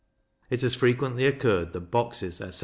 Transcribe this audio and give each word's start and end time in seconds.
It 0.49 0.63
has 0.63 0.73
frequently 0.73 1.27
occurred 1.27 1.73
that 1.73 1.91
boxes, 1.91 2.41
etc. 2.41 2.59